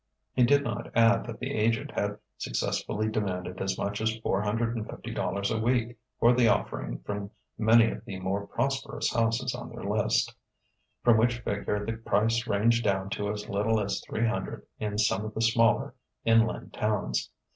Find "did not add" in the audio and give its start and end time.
0.43-1.27